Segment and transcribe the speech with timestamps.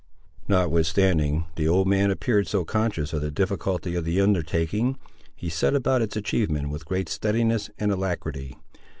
[0.47, 4.97] Notwithstanding the old man appeared so conscious of the difficulty of the undertaking,
[5.35, 8.57] he set about its achievement with great steadiness and alacrity.